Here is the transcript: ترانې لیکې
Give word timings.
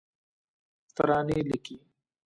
ترانې 0.95 1.39
لیکې 1.49 1.75